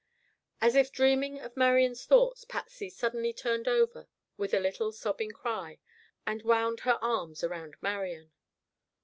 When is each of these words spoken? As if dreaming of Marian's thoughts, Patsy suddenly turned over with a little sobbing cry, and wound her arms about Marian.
As 0.61 0.73
if 0.75 0.91
dreaming 0.91 1.39
of 1.39 1.55
Marian's 1.55 2.07
thoughts, 2.07 2.43
Patsy 2.43 2.89
suddenly 2.89 3.33
turned 3.33 3.67
over 3.67 4.07
with 4.35 4.51
a 4.51 4.59
little 4.59 4.91
sobbing 4.91 5.29
cry, 5.29 5.77
and 6.25 6.41
wound 6.41 6.79
her 6.79 6.97
arms 7.03 7.43
about 7.43 7.75
Marian. 7.83 8.31